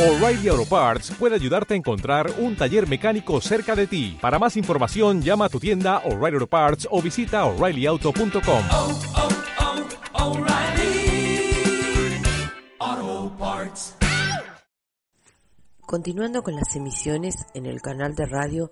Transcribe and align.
O'Reilly 0.00 0.48
Auto 0.48 0.64
Parts 0.64 1.10
puede 1.10 1.34
ayudarte 1.34 1.74
a 1.74 1.76
encontrar 1.76 2.32
un 2.38 2.56
taller 2.56 2.88
mecánico 2.88 3.38
cerca 3.42 3.76
de 3.76 3.86
ti. 3.86 4.16
Para 4.18 4.38
más 4.38 4.56
información, 4.56 5.20
llama 5.20 5.44
a 5.44 5.48
tu 5.50 5.60
tienda 5.60 5.98
O'Reilly 6.06 6.36
Auto 6.36 6.46
Parts 6.46 6.88
o 6.90 7.02
visita 7.02 7.44
oreillyauto.com. 7.44 8.62
oh, 8.72 8.98
oh, 12.80 13.32
Parts. 13.38 13.96
Continuando 15.82 16.42
con 16.42 16.54
las 16.56 16.74
emisiones 16.76 17.34
en 17.52 17.66
el 17.66 17.82
canal 17.82 18.14
de 18.14 18.24
radio 18.24 18.70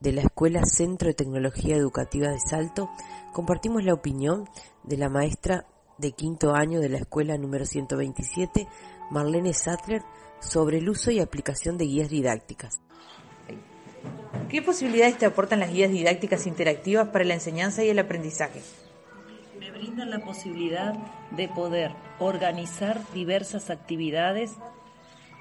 de 0.00 0.14
la 0.14 0.22
Escuela 0.22 0.64
Centro 0.64 1.06
de 1.06 1.14
Tecnología 1.14 1.76
Educativa 1.76 2.26
de 2.26 2.40
Salto, 2.40 2.90
compartimos 3.32 3.84
la 3.84 3.94
opinión 3.94 4.48
de 4.82 4.96
la 4.96 5.08
maestra 5.08 5.64
de 5.98 6.12
quinto 6.12 6.54
año 6.54 6.80
de 6.80 6.88
la 6.88 6.98
escuela 6.98 7.36
número 7.38 7.66
127, 7.66 8.66
Marlene 9.10 9.54
Sattler, 9.54 10.02
sobre 10.40 10.78
el 10.78 10.88
uso 10.88 11.10
y 11.10 11.20
aplicación 11.20 11.78
de 11.78 11.86
guías 11.86 12.10
didácticas. 12.10 12.80
¿Qué 14.48 14.62
posibilidades 14.62 15.18
te 15.18 15.26
aportan 15.26 15.60
las 15.60 15.72
guías 15.72 15.90
didácticas 15.90 16.46
interactivas 16.46 17.08
para 17.08 17.24
la 17.24 17.34
enseñanza 17.34 17.82
y 17.84 17.88
el 17.88 17.98
aprendizaje? 17.98 18.62
Me 19.58 19.70
brindan 19.70 20.10
la 20.10 20.20
posibilidad 20.20 20.94
de 21.30 21.48
poder 21.48 21.92
organizar 22.18 23.00
diversas 23.12 23.70
actividades 23.70 24.52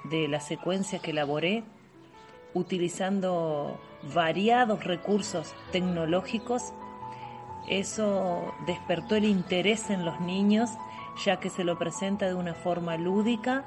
de 0.10 0.28
la 0.28 0.40
secuencia 0.40 1.00
que 1.00 1.12
elaboré 1.12 1.64
utilizando 2.54 3.80
variados 4.14 4.84
recursos 4.84 5.54
tecnológicos. 5.72 6.74
Eso 7.68 8.54
despertó 8.66 9.16
el 9.16 9.26
interés 9.26 9.90
en 9.90 10.06
los 10.06 10.20
niños 10.20 10.72
ya 11.24 11.40
que 11.40 11.50
se 11.50 11.64
lo 11.64 11.78
presenta 11.78 12.26
de 12.26 12.36
una 12.36 12.54
forma 12.54 12.98
lúdica, 12.98 13.64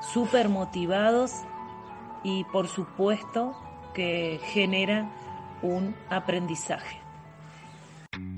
súper 0.00 0.48
motivados 0.48 1.42
y 2.22 2.44
por 2.44 2.68
supuesto 2.68 3.56
que 3.94 4.40
genera 4.44 5.10
un 5.62 5.94
aprendizaje. 6.08 6.98